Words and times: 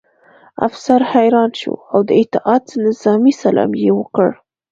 افسر 0.67 0.99
حیران 1.13 1.51
شو 1.59 1.73
او 1.93 1.99
د 2.07 2.09
اطاعت 2.23 2.65
نظامي 2.85 3.33
سلام 3.43 3.71
یې 3.83 3.91
وکړ 3.99 4.29